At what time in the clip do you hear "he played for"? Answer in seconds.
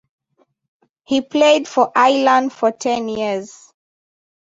1.03-1.91